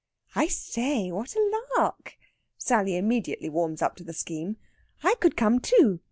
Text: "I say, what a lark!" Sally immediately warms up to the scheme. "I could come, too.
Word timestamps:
"I 0.33 0.47
say, 0.47 1.11
what 1.11 1.35
a 1.35 1.61
lark!" 1.77 2.17
Sally 2.57 2.95
immediately 2.97 3.49
warms 3.49 3.83
up 3.83 3.95
to 3.97 4.03
the 4.03 4.13
scheme. 4.13 4.57
"I 5.03 5.13
could 5.19 5.37
come, 5.37 5.59
too. 5.59 5.99